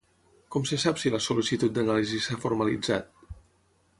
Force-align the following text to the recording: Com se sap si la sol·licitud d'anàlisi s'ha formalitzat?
Com 0.53 0.63
se 0.69 0.79
sap 0.83 1.01
si 1.01 1.11
la 1.15 1.19
sol·licitud 1.25 1.77
d'anàlisi 1.77 2.21
s'ha 2.27 2.39
formalitzat? 2.47 3.31